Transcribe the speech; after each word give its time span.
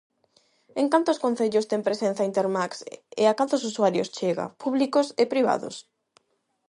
En 0.81 0.85
cantos 0.93 1.21
concellos 1.25 1.67
ten 1.71 1.85
presenza 1.87 2.27
Intermax 2.29 2.71
e 3.21 3.23
a 3.27 3.33
cantos 3.39 3.65
usuarios 3.71 4.11
chega, 4.17 4.45
públicos 4.63 5.07
e 5.21 5.23
privados? 5.33 5.75